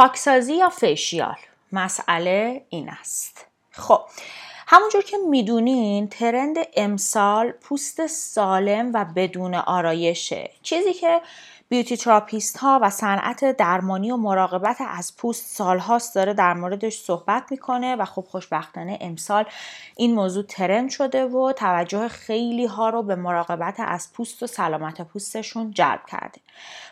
[0.00, 1.36] پاکسازی یا facial؟
[1.72, 3.46] مسئله این است.
[3.70, 4.00] خب
[4.66, 10.50] همونجور که می‌دونین trend امسال پوست سالم و بدون آرایشه.
[10.62, 11.20] چیزی که
[11.70, 17.44] beauty therapist ها و صنعت درمانی و مراقبت از پوست سالهاست داره در موردش صحبت
[17.50, 19.44] می‌کنه و خب خوشبختانه امسال
[19.96, 25.00] این موضوع trend شده و توجه خیلی ها رو به مراقبت از پوست و سلامت
[25.00, 26.40] پوستشون جلب کرده.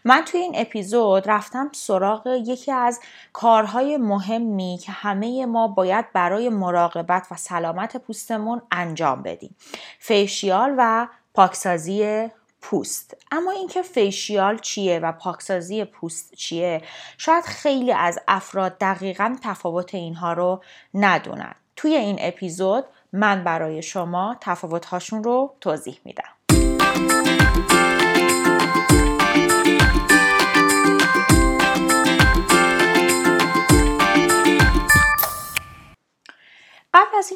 [0.05, 3.01] من توی این اپیزود رفتم سراغ یکی از
[3.33, 9.57] کارهای مهمی که همه ما باید برای مراقبت و سلامت پوستمون انجام بدیم.
[9.99, 12.29] فیشیال و پاکسازی
[12.61, 13.17] پوست.
[13.31, 16.83] اما اینکه فیشیال چیه و پاکسازی پوست چیه
[17.19, 20.63] شاید خیلی از افراد دقیقا تفاوت اینها رو
[20.95, 21.55] ندونن.
[21.77, 26.38] توی این اپیزود من برای شما تفاوتهاشون رو توضیح میدم.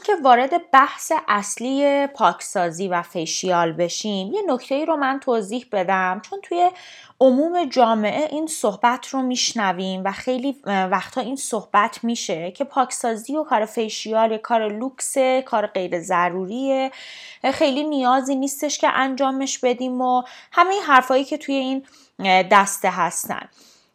[0.08, 6.20] اینکه وارد بحث اصلی پاکسازی و facial بشیم یه نکته ای رو من توضیح بدم.
[6.24, 6.70] چون توی
[7.20, 13.44] عموم جامعه این صحبت رو میشنویم و خیلی وقتا این صحبت میشه که پاکسازی و
[13.44, 16.90] کار facial کار لوکس کار غیر ضروریه.
[17.52, 21.82] خیلی نیازی نیستش که انجامش بدیم و همه این حرفایی که توی این
[22.50, 23.48] دسته هستن.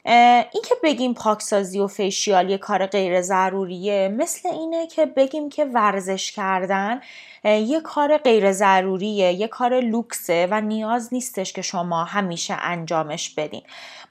[0.07, 5.65] این که بگیم پاکسازی و facial یه کار غیر ضروریه مثل اینه که بگیم که
[5.65, 7.01] ورزش کردن
[7.43, 13.61] یه کار غیر ضروریه یه کار لوکسه و نیاز نیستش که شما همیشه انجامش بدین.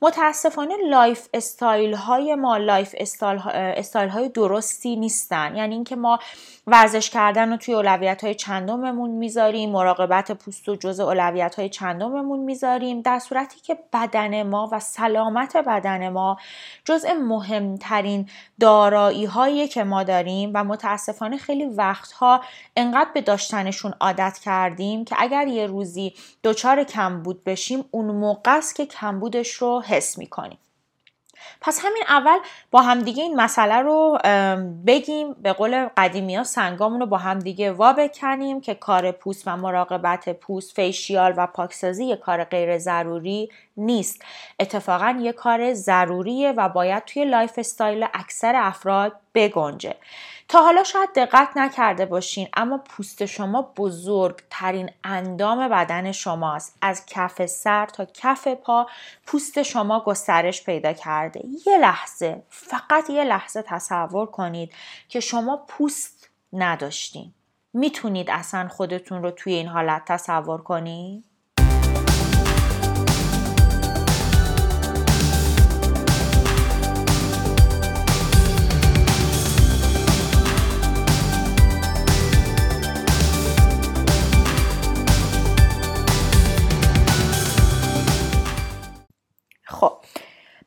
[0.02, 5.56] متاسفانه lifestyle های ما lifestyle های درستی نیستن.
[5.56, 6.18] یعنی اینکه ما
[6.66, 12.40] ورزش کردن رو توی اولویت های چندممون می‌ذاریم مراقبت پوست و جز اولویت های چندممون
[12.40, 16.36] می‌ذاریم در صورتی که بدن ما و سلامت بدن ما
[16.84, 18.28] جزء مهمترین
[18.60, 22.40] دارایی هایی که ما داریم و متاسفانه خیلی وقتها
[22.76, 26.14] انقدر به داشتنشون عادت کردیم که اگر یه روزی
[26.44, 30.58] دچار کمبود بشیم اون موقع است که کمبودش رو حس می‌کنیم.
[31.60, 32.38] پس همین اول
[32.70, 34.18] با همدیگه این مسئله رو
[34.86, 35.32] بگیم.
[35.32, 40.28] به قول قدیمی ها سنگامون رو با همدیگه وا بکنیم که کار پوست و مراقبت
[40.28, 44.24] پوست فیشیال و پاکسازی یه کار غیر ضروری نیست.
[44.60, 49.94] اتفاقا یه کار ضروریه و باید توی lifestyle اکثر افراد بگنجه.
[50.48, 56.76] تا حالا شاید دقت نکرده باشین اما پوست شما بزرگترین اندام بدن شماست.
[56.82, 58.86] از کف سر تا کف پا
[59.26, 61.40] پوست شما گسترش پیدا کرده.
[61.66, 64.72] یه لحظه فقط یه لحظه تصور کنید
[65.08, 67.32] که شما پوست نداشتین.
[67.72, 71.24] می‌تونید اصلا خودتون رو توی این حالت تصور کنید؟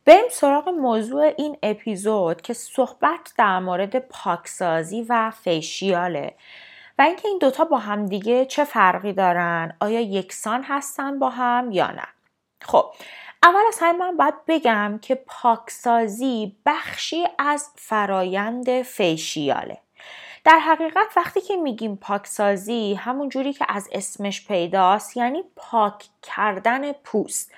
[0.09, 6.35] بریم سراغ موضوع این اپیزود که صحبت در مورد پاکسازی و فیشیاله
[6.99, 11.71] و اینکه این دوتا با هم دیگه چه فرقی دارن آیا یکسان هستن با هم
[11.71, 12.07] یا نه.
[12.61, 12.85] خب
[13.43, 19.77] اول از همه من باید بگم که پاکسازی بخشی از فرایند فیشیاله.
[20.49, 26.91] در حقیقت وقتی که میگیم پاکسازی همون جوری که از اسمش پیداست یعنی پاک کردن
[26.91, 27.51] پوست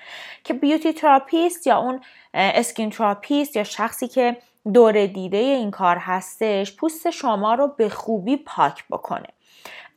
[0.43, 2.01] که beauty therapist یا اون
[2.33, 4.37] skin therapist یا شخصی که
[4.73, 9.27] دوره دیده این کار هستش پوست شما رو به خوبی پاک بکنه.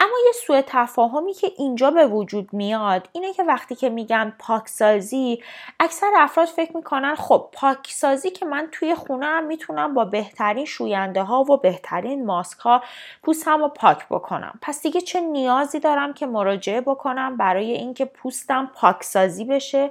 [0.01, 5.43] اما یه سوء تفاهمی که اینجا به وجود میاد اینه که وقتی که میگن پاکسازی
[5.81, 11.23] اکثر افراد فکر می‌کنن خب پاکسازی که من توی خونه هم می‌تونم با بهترین شوینده
[11.23, 12.83] ها و بهترین ماسک ها
[13.23, 14.59] پوستم رو پاک بکنم.
[14.63, 19.91] پس دیگه چه نیازی دارم که مراجعه بکنم برای اینکه پوستم پاکسازی بشه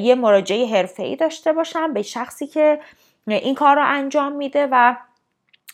[0.00, 2.80] یه مراجعه حرفه‌ای داشته باشم به شخصی که
[3.26, 4.96] این کار رو انجام میده و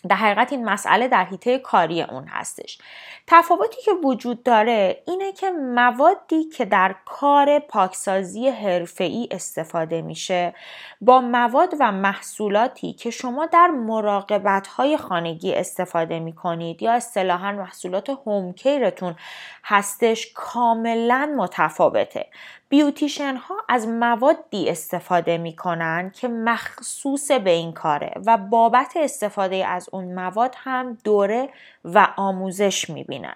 [0.08, 2.78] در حقیقت این مسئله در حیطه کاری اون هستش.
[3.26, 10.54] تفاوتی که وجود داره اینه که موادی که در کار پاکسازی حرفه‌ای استفاده میشه
[11.00, 18.10] با مواد و محصولاتی که شما در مراقبت های خانگی استفاده می‌کنید یا اصطلاحا محصولات
[18.10, 19.16] هومکیرتون
[19.64, 22.26] هستش کاملا متفاوته.
[22.74, 29.88] beautician ها از موادی استفاده می‌کنن که مخصوص به این کاره و بابت استفاده از
[29.92, 31.48] اون مواد هم دوره
[31.84, 33.34] و آموزش می‌بینن.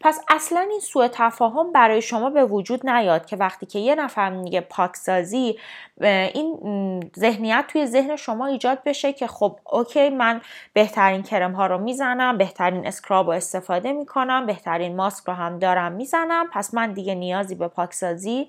[0.00, 4.30] پس اصلا این سوء تفاهم برای شما به وجود نیاد که وقتی که یه نفر
[4.30, 5.58] میگه پاکسازی
[6.00, 10.40] این ذهنیت توی ذهن شما ایجاد بشه که خب okay من
[10.72, 15.92] بهترین کرم ها رو می‌زنم بهترین scrub رو استفاده می‌کنم بهترین ماسک رو هم دارم
[15.92, 18.48] می‌زنم پس من دیگه نیازی به پاکسازی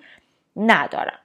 [0.55, 1.19] ندارم.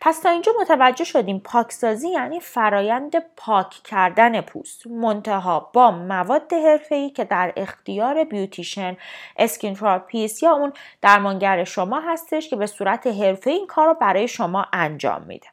[0.00, 7.10] پس تا اینجا متوجه شدیم پاکسازی یعنی فرایند پاک کردن پوست منتها با مواد حرفه‌ای
[7.10, 8.96] که در اختیار beautician
[9.36, 10.72] skin therapist یا اون
[11.02, 15.46] درمانگر شما هستش که به صورت حرفه‌ای این کار رو برای شما انجام میده.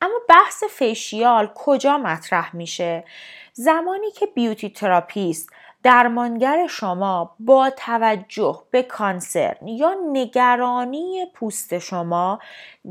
[0.00, 3.04] اما بحث facial کجا مطرح میشه؟
[3.52, 5.50] زمانی که beauty therapist
[5.84, 12.38] درمانگر شما با توجه به concern یا نگرانی پوست شما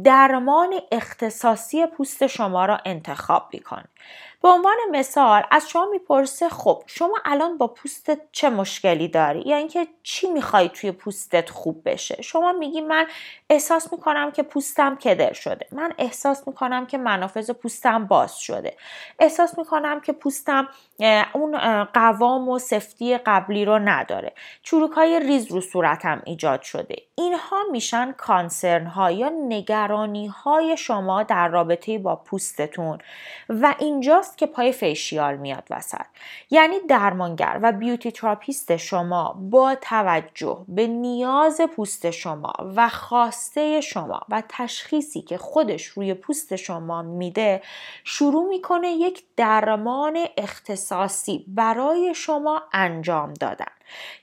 [0.03, 3.85] درمان اختصاصی پوست شما را انتخاب می‌کنه
[4.41, 9.57] به عنوان مثال از شما می‌پرسه خب شما الان با پوستت چه مشکلی داری؟ یا
[9.57, 13.07] اینکه چی می‌خوای توی پوستت خوب بشه؟ شما میگی من
[13.49, 15.67] احساس می‌کنم که پوستم کدر شده.
[15.71, 18.77] من احساس می‌کنم که منافذ پوستم باز شده.
[19.19, 20.67] احساس می‌کنم که پوستم
[21.33, 24.33] اون قوام و سفتی قبلی رو نداره.
[24.63, 26.95] چروک های ریز رو صورتم ایجاد شده.
[27.15, 32.97] اینها میشن کانسرن ها یا نگرانی های شما در رابطه با پوستتون.
[33.49, 36.05] و اینجاست که پای facial میاد وسط.
[36.49, 44.21] یعنی درمانگر و beauty therapist شما با توجه به نیاز پوست شما و خواسته شما
[44.29, 47.61] و تشخیصی که خودش روی پوست شما میده
[48.03, 53.65] شروع می‌کنه یک درمان اختصاصی برای شما انجام دادن.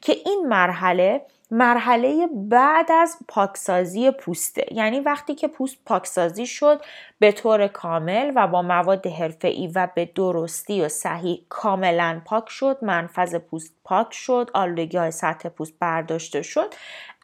[0.01, 6.81] که این مرحله مرحله بعد از پاکسازی پوسته یعنی وقتی که پوست پاکسازی شد
[7.19, 12.79] به طور کامل و با مواد حرفه‌ای و به درستی و صحیح کاملا پاک شد
[12.83, 16.75] منفذ پوست پاک شد آلودگی های سطح پوست برداشته شد.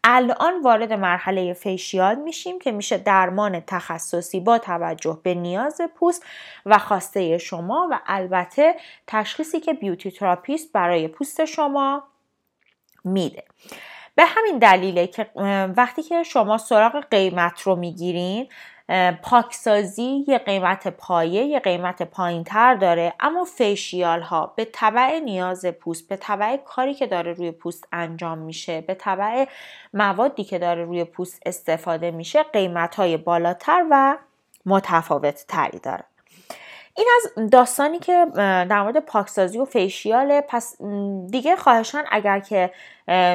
[0.04, 6.24] الان وارد مرحله facial میشیم که میشه درمان تخصصی با توجه به نیاز پوست
[6.66, 8.74] و خواسته شما و البته
[9.06, 12.02] تشخیصی که beauty therapist برای پوست شما
[13.06, 13.44] میده.
[14.14, 15.30] به همین دلیله که
[15.76, 18.48] وقتی که شما سراغ قیمت رو می‌گیرین
[19.22, 25.66] پاکسازی یه قیمت پایه یه قیمت پایین تر داره اما فیشیال ها به طبع نیاز
[25.66, 29.46] پوست به طبع کاری که داره روی پوست انجام میشه به طبع
[29.94, 34.16] موادی که داره روی پوست استفاده میشه قیمت های بالاتر و
[34.66, 36.04] متفاوت تری داره.
[36.98, 40.40] این از داستانی که در مورد پاکسازی و فیشیاله.
[40.48, 40.76] پس
[41.30, 42.70] دیگه خواهشاً اگر که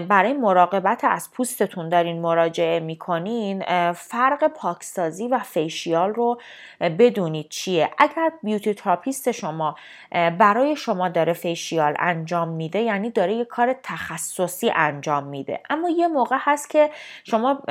[0.08, 3.64] برای مراقبت از پوستتون دارین مراجعه می‌کنین
[3.94, 6.42] فرق پاکسازی و facial رو
[6.82, 7.90] بدونید چیه.
[7.98, 9.76] اگر beauty therapist شما
[10.12, 15.60] برای شما داره facial انجام میده یعنی داره یه کار تخصصی انجام میده.
[15.70, 16.90] اما یه موقع هست که
[17.24, 17.62] شما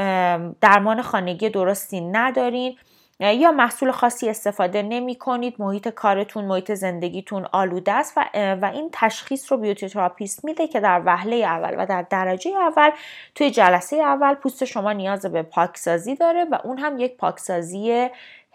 [0.61, 2.77] درمان خانگی درستی ندارین.
[3.21, 8.25] یا محصول خاصی استفاده نمی کنید محیط کارتون محیط زندگیتون آلوده است و,
[8.63, 12.91] و این تشخیص رو beauty therapist میده که در وهله اول و در درجه اول
[13.35, 18.09] توی جلسه اول پوست شما نیاز به پاکسازی داره و اون هم یک پاکسازی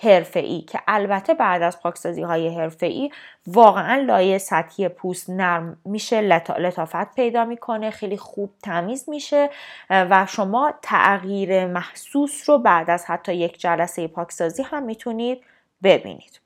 [0.04, 3.12] ای که البته بعد از پاکسازی های ای
[3.48, 9.50] واقعا لایه سطحی پوست نرم میشه لطافت پیدا می‌کنه خیلی خوب تمیز میشه
[9.90, 15.44] و شما تغییر محسوس رو بعد از حتی یک جلسه پاکسازی هم می‌تونید
[15.84, 16.40] ببینید.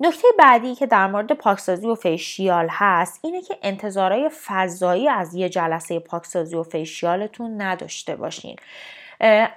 [0.00, 5.48] نکته بعدی که در مورد پاکسازی و فیشیال هست اینه که انتظارهای فضایی از یه
[5.48, 8.56] جلسه پاکسازی و فیشیالتون نداشته باشین.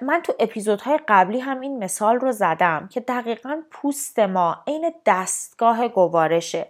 [0.02, 5.88] من تو اپیزودهای قبلی هم این مثال رو زدم که دقیقا پوست ما عین دستگاه
[5.88, 6.68] گوارشه.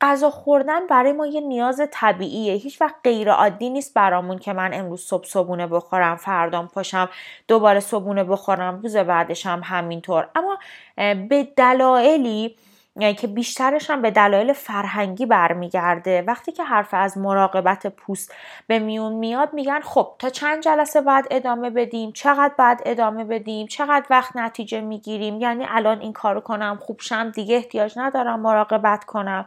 [0.00, 2.54] غذا خوردن برای ما یه نیاز طبیعیه.
[2.54, 7.08] هیچ وقت غیر عادی نیست برامون که من امروز صبح صبونه بخورم فردام پاشم
[7.48, 10.28] دوباره صبونه بخورم روز بعدش هم همینطور.
[10.34, 10.58] اما
[10.96, 12.56] به دلایلی
[13.00, 16.22] که بیشترش هم به دلایل فرهنگی برمیگرده.
[16.22, 18.34] وقتی که حرف از مراقبت پوست
[18.66, 23.66] به میون میاد میگن خب تا چند جلسه بعد ادامه بدیم؟ چقدر بعد ادامه بدیم؟
[23.66, 29.04] چقدر وقت نتیجه می‌گیریم؟ یعنی الان این کارو کنم خوب شم دیگه احتیاج ندارم مراقبت
[29.04, 29.46] کنم.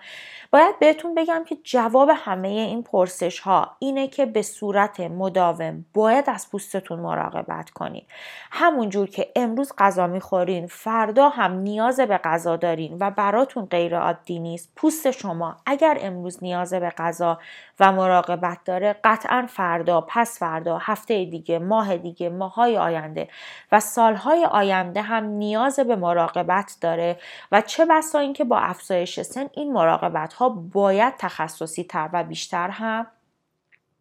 [0.52, 6.30] باید بهتون بگم که جواب همه این پرسش ها اینه که به صورت مداوم باید
[6.30, 8.08] از پوستتون مراقبت کنید
[8.52, 13.98] همونجور که امروز غذا می‌خورین فردا هم نیاز به غذا دارین و برای براتون غیر
[14.00, 14.72] عادی نیست.
[14.76, 17.40] پوست شما اگر امروز نیاز به غذا
[17.80, 23.28] و مراقبت داره قطعا فردا پس فردا هفته دیگه ماه دیگه ماهای آینده
[23.72, 27.20] و سالهای آینده هم نیاز به مراقبت داره
[27.52, 32.70] و چه بسا اینکه با افزایش سن این مراقبت ها باید تخصصی تر و بیشتر
[32.70, 33.08] هم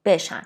[0.06, 0.42] بشن.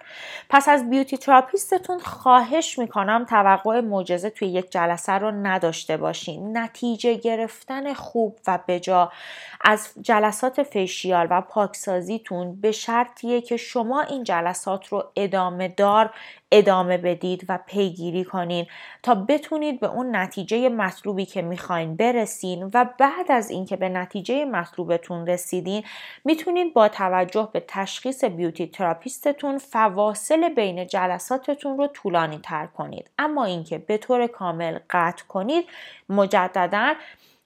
[0.48, 6.58] پس از beauty therapist تون خواهش می‌کنم توقع معجزه توی یک جلسه رو نداشته باشین.
[6.58, 9.12] نتیجه گرفتن خوب و بجا
[9.60, 16.10] از جلسات facial و پاکسازیتون به شرطیه که شما این جلسات رو ادامه دار
[16.52, 18.66] ادامه بدید و پیگیری کنین
[19.02, 24.44] تا بتونید به اون نتیجه مطلوبی که می‌خواین برسین و بعد از اینکه به نتیجه
[24.44, 25.84] مطلوبتون رسیدین
[26.24, 33.10] می‌تونید با توجه به تشخیص بیوتی تراپیستتون فواصل بین جلساتتون رو طولانی تر کنید.
[33.18, 35.64] اما اینکه به طور کامل قطع کنید
[36.08, 36.94] مجددا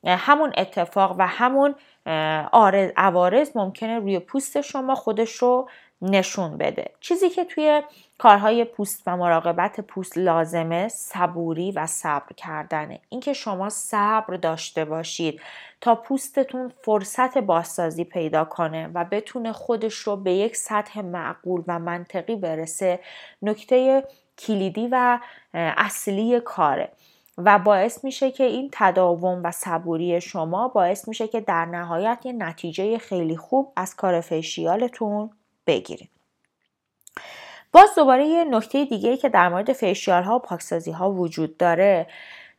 [0.07, 1.75] همون اتفاق و همون
[2.97, 5.69] عوارض ممکنه روی پوست شما خودش رو
[6.05, 6.91] نشون بده.
[7.01, 7.83] چیزی که توی
[8.19, 13.01] کارهای پوست و مراقبت پوست لازمه صبوری و صبر کردنه.
[13.09, 15.41] اینکه شما صبر داشته باشید
[15.81, 21.79] تا پوستتون فرصت بازسازی پیدا کنه و بتونه خودش رو به یک سطح معقول و
[21.79, 23.01] منطقی برسه
[23.43, 24.05] نکته
[24.39, 25.19] کلیدی و
[25.55, 26.93] اصلی کاره.
[27.39, 32.33] و باعث میشه که این تداوم و صبوری شما باعث میشه که در نهایت یه
[32.33, 35.31] نتیجه خیلی خوب از کار فیشیالتون
[35.67, 36.11] بگیرید
[37.73, 42.07] باز دوباره یه نکته دیگه که در مورد فیشیال ها و پاکسازی ها وجود داره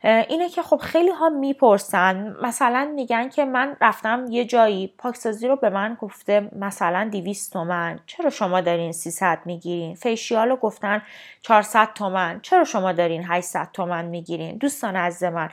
[0.02, 5.56] اینه که خب خیلی ها می‌پرسن مثلا میگن که من رفتم یه جایی پاکسازی رو
[5.56, 11.02] به من گفته مثلا 200 تومن چرا شما دارین 300 می‌گیرین؟ facial رو گفتن
[11.42, 15.50] 400 تومن چرا شما دارین 800 تومن می‌گیرین؟ دوستان عزیز من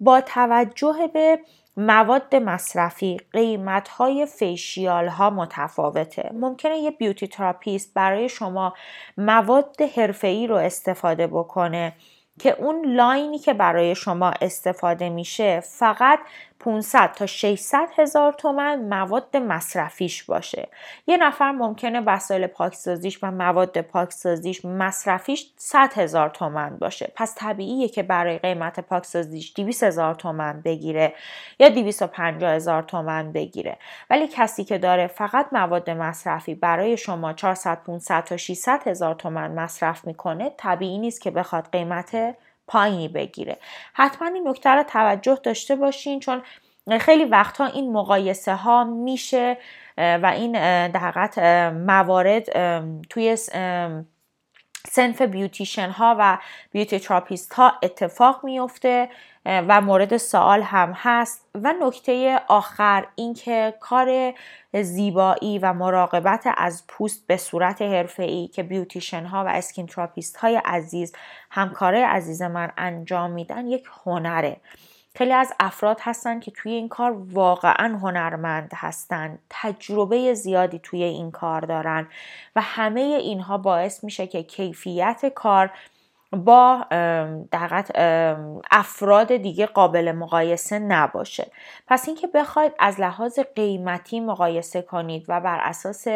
[0.00, 1.38] با توجه به
[1.76, 6.30] مواد مصرفی قیمت های facial ها متفاوته.
[6.34, 8.74] ممکنه یه beauty therapist برای شما
[9.18, 11.92] مواد حرفه‌ای رو استفاده بکنه
[12.38, 16.18] که اون لاینی که برای شما استفاده میشه فقط
[16.60, 20.68] 500 تا 600 هزار تومن مواد مصرفیش باشه.
[21.06, 27.12] یه نفر ممکنه وسایل پاکسازیش و مواد پاکسازیش مصرفیش 100 هزار تومن باشه.
[27.14, 31.14] پس طبیعیه که برای قیمت پاکسازیش 200 هزار تومن بگیره
[31.58, 33.76] یا 250 هزار تومن بگیره.
[34.10, 39.50] ولی کسی که داره فقط مواد مصرفی برای شما 400 500 تا 600 هزار تومن
[39.50, 43.58] مصرف می‌کنه طبیعی نیست که بخواد قیمت پایینی بگیره.
[43.92, 46.42] حتما این نکته رو توجه داشته باشین چون
[47.00, 49.58] خیلی وقتها این مقایسه ها میشه
[49.98, 50.52] و این
[50.88, 52.44] در موارد
[53.10, 53.36] توی
[54.88, 56.38] صنف beautician ها و
[56.72, 59.08] beauty therapist ها اتفاق میفته
[59.46, 61.48] و مورد سوال هم هست.
[61.54, 64.34] و نکته آخر اینکه کار
[64.82, 70.60] زیبایی و مراقبت از پوست به صورت حرفه‌ای که beautician ها و skin therapist های
[70.64, 71.12] عزیز
[71.50, 74.56] همکاره عزیز من انجام میدن یک هنره.
[75.14, 81.30] خیلی از افراد هستن که توی این کار واقعا هنرمند هستن تجربه زیادی توی این
[81.30, 82.08] کار دارن
[82.56, 85.70] و همه اینها باعث میشه که کیفیت کار
[86.44, 86.86] با
[87.52, 87.90] دقیقت
[88.70, 91.50] افراد دیگه قابل مقایسه نباشه
[91.86, 96.06] پس اینکه بخواید از لحاظ قیمتی مقایسه کنید و بر اساس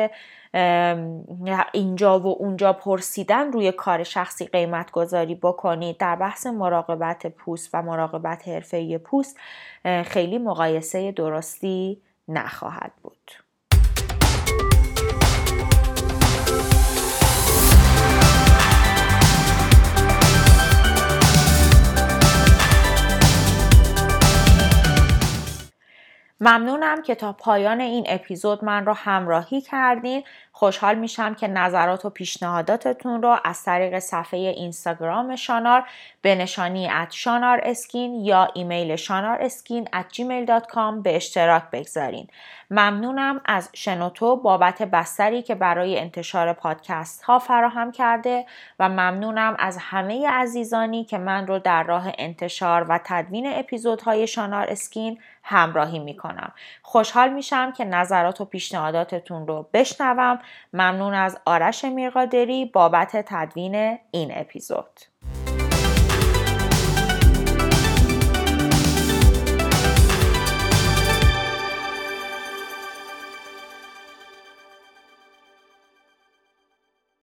[1.72, 7.82] اینجا و اونجا پرسیدن روی کار شخصی قیمت گذاری بکنید در بحث مراقبت پوست و
[7.82, 9.36] مراقبت حرفه پوست
[10.04, 13.49] خیلی مقایسه درستی نخواهد بود.
[26.40, 30.24] ممنونم که تا پایان این اپیزود من رو همراهی کردین.
[30.52, 35.84] خوشحال میشم که نظرات و پیشنهاداتتون رو از طریق صفحه اینستاگرام شانار
[36.22, 42.28] به نشانی ات شانار اسکین یا ایمیل شانار اسکین at gmail.com به اشتراک بگذارین.
[42.70, 48.46] ممنونم از شنوتو بابت بستری که برای انتشار پادکست ها فراهم کرده
[48.78, 54.66] و ممنونم از همه عزیزانی که من رو در راه انتشار و تدوین اپیزودهای شانار
[54.70, 56.52] اسکین همراهی می‌کنم.
[56.82, 60.38] خوشحال میشم که نظرات و پیشنهاداتتون رو بشنوم.
[60.72, 65.00] ممنون از آرش میرقادری بابت تدوین این اپیزود.